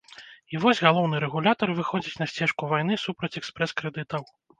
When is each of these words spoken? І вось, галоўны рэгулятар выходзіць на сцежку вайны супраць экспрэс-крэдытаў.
І 0.53 0.59
вось, 0.61 0.79
галоўны 0.85 1.19
рэгулятар 1.23 1.73
выходзіць 1.79 2.17
на 2.21 2.27
сцежку 2.31 2.71
вайны 2.71 2.97
супраць 3.05 3.31
экспрэс-крэдытаў. 3.43 4.23